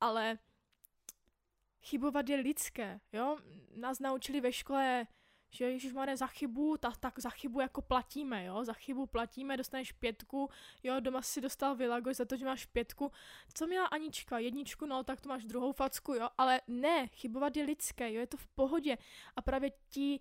Ale 0.00 0.38
chybovat 1.82 2.28
je 2.28 2.36
lidské, 2.36 3.00
jo? 3.12 3.38
Nás 3.76 3.98
naučili 3.98 4.40
ve 4.40 4.52
škole 4.52 5.06
že 5.50 5.64
Ježíš 5.64 5.92
Mare 5.92 6.16
za 6.16 6.26
chybu, 6.26 6.76
tak, 6.76 6.96
tak 6.96 7.18
za 7.18 7.30
chybu 7.30 7.60
jako 7.60 7.82
platíme, 7.82 8.44
jo, 8.44 8.64
za 8.64 8.72
chybu 8.72 9.06
platíme, 9.06 9.56
dostaneš 9.56 9.92
pětku, 9.92 10.50
jo, 10.82 11.00
doma 11.00 11.22
si 11.22 11.40
dostal 11.40 11.76
Vilagoš 11.76 12.16
za 12.16 12.24
to, 12.24 12.36
že 12.36 12.44
máš 12.44 12.66
pětku. 12.66 13.12
Co 13.54 13.66
měla 13.66 13.86
Anička? 13.86 14.38
Jedničku, 14.38 14.86
no, 14.86 15.04
tak 15.04 15.20
to 15.20 15.28
máš 15.28 15.44
druhou 15.44 15.72
facku, 15.72 16.14
jo, 16.14 16.28
ale 16.38 16.60
ne, 16.66 17.08
chybovat 17.08 17.56
je 17.56 17.64
lidské, 17.64 18.12
jo, 18.12 18.20
je 18.20 18.26
to 18.26 18.36
v 18.36 18.46
pohodě. 18.46 18.98
A 19.36 19.42
právě 19.42 19.70
ti 19.88 20.20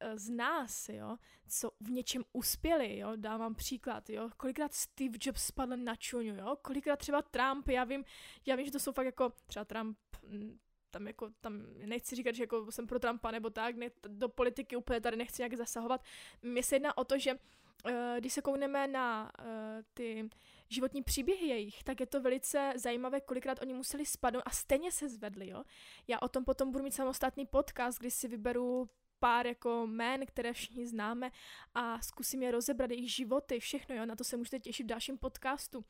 eh, 0.00 0.18
z 0.18 0.30
nás, 0.30 0.88
jo, 0.88 1.16
co 1.48 1.70
v 1.80 1.90
něčem 1.90 2.24
uspěli, 2.32 2.98
jo, 2.98 3.12
dávám 3.16 3.54
příklad, 3.54 4.10
jo, 4.10 4.30
kolikrát 4.36 4.74
Steve 4.74 5.18
Jobs 5.20 5.46
spadl 5.46 5.76
na 5.76 5.96
čuňu, 5.96 6.36
jo, 6.36 6.56
kolikrát 6.62 6.96
třeba 6.96 7.22
Trump, 7.22 7.68
já 7.68 7.84
vím, 7.84 8.04
já 8.46 8.56
vím, 8.56 8.66
že 8.66 8.72
to 8.72 8.78
jsou 8.78 8.92
fakt 8.92 9.06
jako, 9.06 9.32
třeba 9.46 9.64
Trump 9.64 9.98
mm, 10.26 10.58
tam 10.90 11.06
jako, 11.06 11.30
tam 11.40 11.66
nechci 11.86 12.16
říkat, 12.16 12.34
že 12.34 12.42
jako 12.42 12.72
jsem 12.72 12.86
pro 12.86 12.98
Trumpa 12.98 13.30
nebo 13.30 13.50
tak, 13.50 13.76
ne, 13.76 13.90
do 14.08 14.28
politiky 14.28 14.76
úplně 14.76 15.00
tady 15.00 15.16
nechci 15.16 15.42
nějak 15.42 15.54
zasahovat. 15.54 16.04
Mně 16.42 16.62
se 16.62 16.76
jedná 16.76 16.98
o 16.98 17.04
to, 17.04 17.18
že 17.18 17.34
uh, 17.34 17.90
když 18.18 18.32
se 18.32 18.42
koukneme 18.42 18.86
na 18.86 19.32
uh, 19.38 19.46
ty 19.94 20.30
životní 20.68 21.02
příběhy 21.02 21.46
jejich, 21.46 21.84
tak 21.84 22.00
je 22.00 22.06
to 22.06 22.20
velice 22.20 22.72
zajímavé, 22.76 23.20
kolikrát 23.20 23.62
oni 23.62 23.74
museli 23.74 24.06
spadnout 24.06 24.42
a 24.46 24.50
stejně 24.50 24.92
se 24.92 25.08
zvedli, 25.08 25.48
jo. 25.48 25.64
Já 26.08 26.22
o 26.22 26.28
tom 26.28 26.44
potom 26.44 26.70
budu 26.70 26.84
mít 26.84 26.94
samostatný 26.94 27.46
podcast, 27.46 27.98
kdy 27.98 28.10
si 28.10 28.28
vyberu 28.28 28.88
pár 29.18 29.46
jako 29.46 29.86
jmén, 29.86 30.26
které 30.26 30.52
všichni 30.52 30.86
známe 30.86 31.30
a 31.74 32.00
zkusím 32.00 32.42
je 32.42 32.50
rozebrat, 32.50 32.90
jejich 32.90 33.14
životy, 33.14 33.60
všechno, 33.60 33.94
jo, 33.94 34.06
na 34.06 34.16
to 34.16 34.24
se 34.24 34.36
můžete 34.36 34.60
těšit 34.60 34.86
v 34.86 34.88
dalším 34.88 35.18
podcastu. 35.18 35.84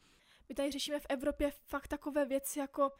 My 0.49 0.55
tady 0.55 0.71
řešíme 0.71 1.00
v 1.00 1.07
Evropě 1.09 1.50
fakt 1.50 1.88
takové 1.88 2.25
věci 2.25 2.59
jako 2.59 2.93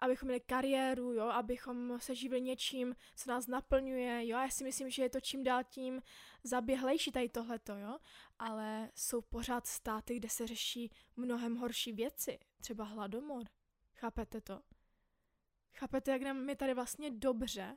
abychom 0.00 0.26
měli 0.26 0.40
kariéru, 0.40 1.12
jo, 1.12 1.24
abychom 1.24 2.00
se 2.00 2.14
živili 2.14 2.40
něčím, 2.40 2.96
co 3.16 3.30
nás 3.30 3.46
naplňuje, 3.46 4.28
jo, 4.28 4.38
já 4.38 4.48
si 4.48 4.64
myslím, 4.64 4.90
že 4.90 5.02
je 5.02 5.10
to 5.10 5.20
čím 5.20 5.44
dál 5.44 5.64
tím 5.64 6.02
zaběhlejší 6.44 7.12
tady 7.12 7.28
tohleto, 7.28 7.76
jo, 7.76 7.98
ale 8.38 8.90
jsou 8.94 9.20
pořád 9.20 9.66
státy, 9.66 10.16
kde 10.16 10.28
se 10.28 10.46
řeší 10.46 10.90
mnohem 11.16 11.56
horší 11.56 11.92
věci, 11.92 12.38
třeba 12.60 12.84
hladomor, 12.84 13.44
chápete 13.94 14.40
to? 14.40 14.62
Chápete, 15.74 16.10
jak 16.10 16.22
nám 16.22 16.48
je 16.48 16.56
tady 16.56 16.74
vlastně 16.74 17.10
dobře? 17.10 17.76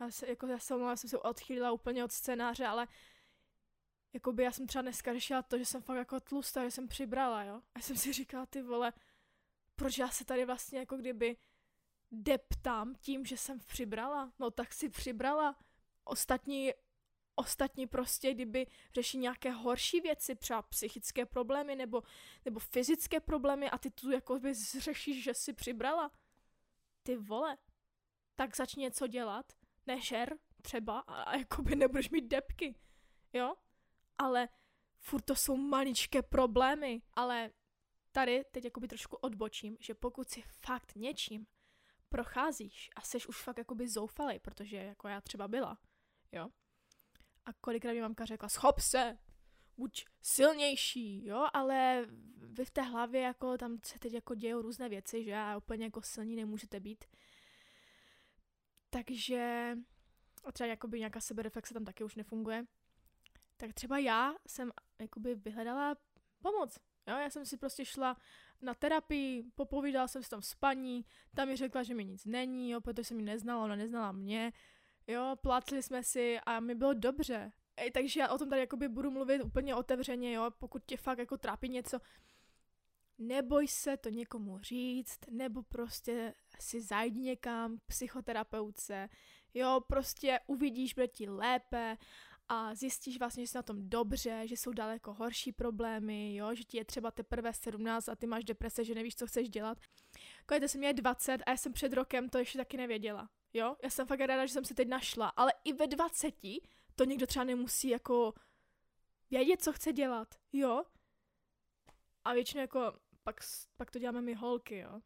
Já 0.00 0.10
se, 0.10 0.28
jako, 0.28 0.46
já 0.46 0.58
se 0.58 0.74
já 0.74 0.96
jsem 0.96 1.10
se 1.10 1.18
odchýlila 1.18 1.72
úplně 1.72 2.04
od 2.04 2.12
scénáře, 2.12 2.66
ale 2.66 2.88
jakoby 4.12 4.42
já 4.42 4.52
jsem 4.52 4.66
třeba 4.66 4.82
dneska 4.82 5.12
řešila 5.12 5.42
to, 5.42 5.58
že 5.58 5.64
jsem 5.64 5.82
fakt 5.82 5.96
jako 5.96 6.20
tlustá, 6.20 6.64
že 6.64 6.70
jsem 6.70 6.88
přibrala, 6.88 7.44
jo? 7.44 7.62
A 7.74 7.80
jsem 7.80 7.96
si 7.96 8.12
říkala, 8.12 8.46
ty 8.46 8.62
vole, 8.62 8.92
proč 9.76 9.98
já 9.98 10.08
se 10.08 10.24
tady 10.24 10.44
vlastně 10.44 10.78
jako 10.78 10.96
kdyby 10.96 11.36
deptám 12.22 12.94
tím, 12.94 13.24
že 13.24 13.36
jsem 13.36 13.58
přibrala. 13.58 14.32
No 14.38 14.50
tak 14.50 14.72
si 14.72 14.88
přibrala. 14.88 15.56
Ostatní, 16.04 16.72
ostatní 17.34 17.86
prostě, 17.86 18.34
kdyby 18.34 18.66
řeší 18.94 19.18
nějaké 19.18 19.50
horší 19.50 20.00
věci, 20.00 20.36
třeba 20.36 20.62
psychické 20.62 21.26
problémy 21.26 21.76
nebo, 21.76 22.02
nebo 22.44 22.60
fyzické 22.60 23.20
problémy 23.20 23.70
a 23.70 23.78
ty 23.78 23.90
tu 23.90 24.10
jako 24.10 24.38
by 24.38 24.54
řešíš, 24.78 25.24
že 25.24 25.34
si 25.34 25.52
přibrala. 25.52 26.10
Ty 27.02 27.16
vole. 27.16 27.58
Tak 28.34 28.56
začni 28.56 28.82
něco 28.82 29.06
dělat. 29.06 29.52
Nežer 29.86 30.38
třeba 30.62 30.98
a, 31.00 31.22
a 31.22 31.36
jako 31.36 31.62
by 31.62 31.76
nebudeš 31.76 32.10
mít 32.10 32.28
depky. 32.28 32.74
Jo? 33.32 33.54
Ale 34.18 34.48
furt 34.98 35.22
to 35.22 35.36
jsou 35.36 35.56
maličké 35.56 36.22
problémy. 36.22 37.02
Ale 37.14 37.50
tady 38.12 38.44
teď 38.50 38.64
jakoby 38.64 38.88
trošku 38.88 39.16
odbočím, 39.16 39.76
že 39.80 39.94
pokud 39.94 40.30
si 40.30 40.42
fakt 40.42 40.94
něčím 40.94 41.46
procházíš 42.14 42.90
a 42.96 43.00
jsi 43.00 43.18
už 43.28 43.42
fakt 43.42 43.58
jakoby 43.58 43.88
zoufalej, 43.88 44.38
protože 44.38 44.76
jako 44.76 45.08
já 45.08 45.20
třeba 45.20 45.48
byla, 45.48 45.78
jo. 46.32 46.48
A 47.44 47.52
kolikrát 47.52 47.92
mi 47.92 48.00
mamka 48.00 48.24
řekla, 48.24 48.48
schop 48.48 48.80
se, 48.80 49.18
buď 49.76 50.04
silnější, 50.22 51.26
jo, 51.26 51.46
ale 51.52 52.06
vy 52.36 52.64
v 52.64 52.70
té 52.70 52.82
hlavě 52.82 53.20
jako 53.20 53.58
tam 53.58 53.78
se 53.86 53.98
teď 53.98 54.12
jako 54.12 54.34
dějou 54.34 54.62
různé 54.62 54.88
věci, 54.88 55.24
že 55.24 55.36
a 55.36 55.56
úplně 55.56 55.84
jako 55.84 56.02
silní 56.02 56.36
nemůžete 56.36 56.80
být. 56.80 57.04
Takže 58.90 59.74
a 60.44 60.52
třeba 60.52 60.68
jakoby 60.68 60.98
nějaká 60.98 61.20
sebereflexe 61.20 61.74
tam 61.74 61.84
taky 61.84 62.04
už 62.04 62.14
nefunguje. 62.14 62.64
Tak 63.56 63.72
třeba 63.72 63.98
já 63.98 64.34
jsem 64.46 64.72
jakoby 65.00 65.34
vyhledala 65.34 65.96
pomoc. 66.42 66.78
Jo, 67.06 67.16
já 67.16 67.30
jsem 67.30 67.46
si 67.46 67.56
prostě 67.56 67.84
šla 67.84 68.16
na 68.62 68.74
terapii, 68.74 69.44
popovídala 69.54 70.08
jsem 70.08 70.22
si 70.22 70.30
tam 70.30 70.40
v 70.40 70.46
spaní, 70.46 71.04
tam 71.34 71.48
mi 71.48 71.56
řekla, 71.56 71.82
že 71.82 71.94
mi 71.94 72.04
nic 72.04 72.24
není, 72.24 72.70
jo, 72.70 72.80
protože 72.80 73.04
jsem 73.04 73.18
ji 73.18 73.24
neznala, 73.24 73.64
ona 73.64 73.76
neznala 73.76 74.12
mě, 74.12 74.52
jo, 75.06 75.36
plácli 75.40 75.82
jsme 75.82 76.02
si 76.02 76.38
a 76.46 76.60
mi 76.60 76.74
bylo 76.74 76.94
dobře. 76.94 77.52
Ej, 77.76 77.90
takže 77.90 78.20
já 78.20 78.28
o 78.28 78.38
tom 78.38 78.50
tady 78.50 78.60
jakoby 78.60 78.88
budu 78.88 79.10
mluvit 79.10 79.42
úplně 79.42 79.74
otevřeně, 79.74 80.32
jo, 80.32 80.50
pokud 80.58 80.84
tě 80.86 80.96
fakt 80.96 81.18
jako 81.18 81.36
trápí 81.36 81.68
něco, 81.68 81.98
neboj 83.18 83.68
se 83.68 83.96
to 83.96 84.08
někomu 84.08 84.58
říct, 84.58 85.18
nebo 85.30 85.62
prostě 85.62 86.34
si 86.60 86.80
zajdi 86.80 87.20
někam, 87.20 87.78
psychoterapeutce, 87.86 89.08
jo, 89.54 89.80
prostě 89.86 90.40
uvidíš, 90.46 90.94
bude 90.94 91.08
ti 91.08 91.28
lépe 91.28 91.96
a 92.48 92.74
zjistíš 92.74 93.18
vlastně, 93.18 93.46
že 93.46 93.50
jsi 93.50 93.58
na 93.58 93.62
tom 93.62 93.88
dobře, 93.88 94.42
že 94.44 94.56
jsou 94.56 94.72
daleko 94.72 95.12
horší 95.12 95.52
problémy, 95.52 96.34
jo, 96.34 96.54
že 96.54 96.64
ti 96.64 96.76
je 96.76 96.84
třeba 96.84 97.10
teprve 97.10 97.52
17 97.52 98.08
a 98.08 98.16
ty 98.16 98.26
máš 98.26 98.44
deprese, 98.44 98.84
že 98.84 98.94
nevíš, 98.94 99.16
co 99.16 99.26
chceš 99.26 99.48
dělat. 99.48 99.78
Kolikte 100.46 100.68
se 100.68 100.78
mě 100.78 100.88
je 100.88 100.94
20 100.94 101.42
a 101.46 101.50
já 101.50 101.56
jsem 101.56 101.72
před 101.72 101.92
rokem 101.92 102.28
to 102.28 102.38
ještě 102.38 102.58
taky 102.58 102.76
nevěděla, 102.76 103.30
jo. 103.52 103.76
Já 103.82 103.90
jsem 103.90 104.06
fakt 104.06 104.20
ráda, 104.20 104.46
že 104.46 104.52
jsem 104.52 104.64
se 104.64 104.74
teď 104.74 104.88
našla, 104.88 105.28
ale 105.28 105.52
i 105.64 105.72
ve 105.72 105.86
20 105.86 106.34
to 106.94 107.04
někdo 107.04 107.26
třeba 107.26 107.44
nemusí 107.44 107.88
jako 107.88 108.34
vědět, 109.30 109.62
co 109.62 109.72
chce 109.72 109.92
dělat, 109.92 110.34
jo. 110.52 110.84
A 112.24 112.32
většinou 112.32 112.60
jako 112.60 112.92
pak, 113.22 113.40
pak 113.76 113.90
to 113.90 113.98
děláme 113.98 114.20
my 114.20 114.34
holky, 114.34 114.78
jo. 114.78 115.00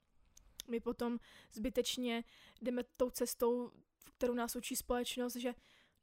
My 0.69 0.81
potom 0.81 1.19
zbytečně 1.53 2.25
jdeme 2.63 2.83
tou 2.97 3.11
cestou, 3.11 3.71
kterou 4.17 4.35
nás 4.35 4.57
učí 4.57 4.77
společnost, 4.77 5.37
že 5.37 5.55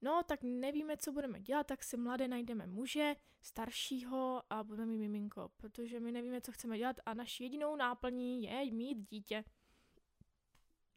no, 0.02 0.24
tak 0.24 0.44
nevíme, 0.44 0.98
co 0.98 1.12
budeme 1.12 1.42
dělat, 1.42 1.68
tak 1.68 1.84
si 1.84 1.98
mladé 1.98 2.28
najdeme 2.28 2.68
muže, 2.68 3.16
staršího 3.42 4.44
a 4.50 4.64
budeme 4.64 4.92
mít 4.92 4.98
miminko, 4.98 5.52
protože 5.58 6.00
my 6.00 6.12
nevíme, 6.12 6.42
co 6.42 6.52
chceme 6.52 6.78
dělat 6.78 6.96
a 7.06 7.14
naší 7.14 7.44
jedinou 7.44 7.76
náplní 7.76 8.44
je 8.44 8.72
mít 8.72 9.10
dítě. 9.10 9.44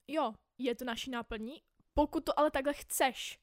Jo, 0.09 0.35
je 0.59 0.75
to 0.75 0.85
naší 0.85 1.11
náplní, 1.11 1.63
pokud 1.95 2.25
to 2.25 2.39
ale 2.39 2.51
takhle 2.51 2.75
chceš. 2.75 3.39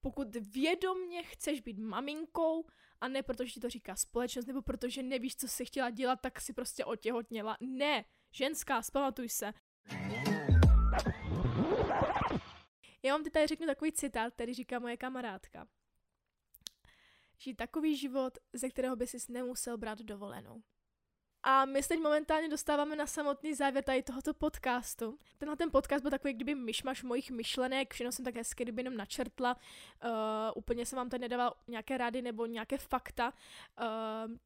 Pokud 0.00 0.36
vědomně 0.36 1.22
chceš 1.22 1.60
být 1.60 1.78
maminkou 1.78 2.66
a 3.00 3.08
ne 3.08 3.22
protože 3.22 3.52
ti 3.52 3.60
to 3.60 3.70
říká 3.70 3.96
společnost, 3.96 4.46
nebo 4.46 4.62
protože 4.62 5.02
nevíš, 5.02 5.36
co 5.36 5.48
jsi 5.48 5.64
chtěla 5.64 5.90
dělat, 5.90 6.20
tak 6.20 6.40
si 6.40 6.52
prostě 6.52 6.84
otěhotněla. 6.84 7.56
Ne, 7.60 8.04
ženská, 8.32 8.82
zpamatuj 8.82 9.28
se. 9.28 9.52
Já 13.02 13.14
vám 13.14 13.24
teď 13.24 13.32
tady 13.32 13.46
řeknu 13.46 13.66
takový 13.66 13.92
citát, 13.92 14.32
který 14.34 14.54
říká 14.54 14.78
moje 14.78 14.96
kamarádka. 14.96 15.68
Žít 17.38 17.54
takový 17.54 17.96
život, 17.96 18.38
ze 18.52 18.68
kterého 18.68 18.96
by 18.96 19.06
si 19.06 19.32
nemusel 19.32 19.78
brát 19.78 19.98
dovolenou. 19.98 20.62
A 21.42 21.64
my 21.64 21.82
se 21.82 21.88
teď 21.88 22.00
momentálně 22.00 22.48
dostáváme 22.48 22.96
na 22.96 23.06
samotný 23.06 23.54
závěr 23.54 23.84
tady 23.84 24.02
tohoto 24.02 24.34
podcastu. 24.34 25.18
Tenhle 25.38 25.56
ten 25.56 25.70
podcast 25.70 26.02
byl 26.02 26.10
takový, 26.10 26.34
kdyby 26.34 26.54
myšmaš 26.54 27.02
mojich 27.02 27.30
myšlenek, 27.30 27.94
všechno 27.94 28.12
jsem 28.12 28.24
tak 28.24 28.34
hezky 28.34 28.64
kdyby 28.64 28.80
jenom 28.80 28.96
načrtla, 28.96 29.56
uh, 30.04 30.10
úplně 30.54 30.86
jsem 30.86 30.96
vám 30.96 31.08
tady 31.08 31.20
nedala 31.20 31.54
nějaké 31.68 31.98
rady 31.98 32.22
nebo 32.22 32.46
nějaké 32.46 32.78
fakta. 32.78 33.32
Uh, 33.80 34.36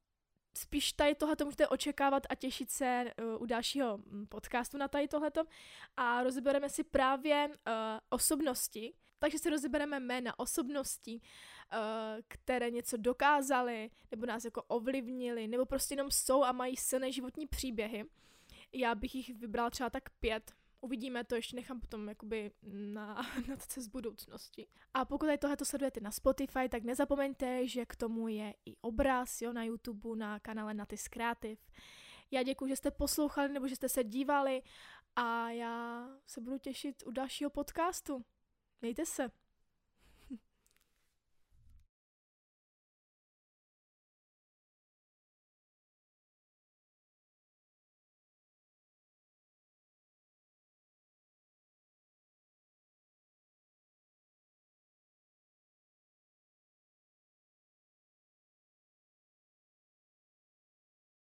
spíš 0.57 0.93
tady 0.93 1.15
tohleto 1.15 1.45
můžete 1.45 1.69
očekávat 1.69 2.23
a 2.31 2.35
těšit 2.35 2.71
se 2.71 3.05
uh, 3.23 3.43
u 3.43 3.47
dalšího 3.47 3.99
mm, 3.99 4.27
podcastu 4.27 4.79
na 4.79 4.89
tady 4.89 5.09
tohleto. 5.09 5.45
A 5.97 6.23
rozebereme 6.23 6.69
si 6.69 6.85
právě 6.85 7.49
uh, 7.49 7.55
osobnosti, 8.09 8.95
takže 9.19 9.39
si 9.39 9.51
rozebereme 9.51 10.01
jména 10.01 10.39
osobností, 10.39 11.23
uh, 11.23 11.79
které 12.29 12.71
něco 12.71 12.97
dokázaly, 12.97 13.91
nebo 14.11 14.27
nás 14.27 14.45
jako 14.45 14.63
ovlivnili, 14.63 15.49
nebo 15.49 15.67
prostě 15.67 15.93
jenom 15.93 16.11
jsou 16.11 16.45
a 16.45 16.53
mají 16.53 16.77
silné 16.77 17.13
životní 17.13 17.47
příběhy. 17.47 18.05
Já 18.73 18.95
bych 18.95 19.15
jich 19.15 19.35
vybrala 19.35 19.71
třeba 19.71 19.91
tak 19.91 20.11
pět, 20.11 20.53
Uvidíme, 20.81 21.25
to 21.25 21.35
ještě 21.35 21.57
nechám 21.57 21.81
potom 21.81 22.09
jakoby 22.09 22.51
na, 22.73 23.15
na 23.49 23.57
z 23.79 23.89
budoucnosti. 23.89 24.67
A 24.95 25.05
pokud 25.05 25.27
tady 25.27 25.39
tohle 25.39 25.57
sledujete 25.63 26.01
na 26.01 26.11
Spotify, 26.11 26.69
tak 26.69 26.85
nezapomeňte, 26.85 27.69
že 27.69 27.87
k 27.87 27.97
tomu 27.97 28.29
je 28.29 28.55
i 28.67 28.77
obraz 28.81 29.43
jo, 29.43 29.53
na 29.53 29.65
YouTube, 29.65 30.17
na 30.17 30.41
kanále 30.41 30.75
Natis 30.75 31.09
Creative. 31.09 31.63
Já 32.31 32.43
děkuji, 32.43 32.67
že 32.67 32.77
jste 32.77 32.91
poslouchali 32.91 33.53
nebo 33.53 33.69
že 33.69 33.77
jste 33.77 33.89
se 33.89 34.05
dívali 34.05 34.63
a 35.17 35.51
já 35.51 36.09
se 36.27 36.41
budu 36.41 36.59
těšit 36.59 37.03
u 37.07 37.11
dalšího 37.11 37.51
podcastu. 37.51 38.25
Mějte 38.83 39.07
se. 39.07 39.31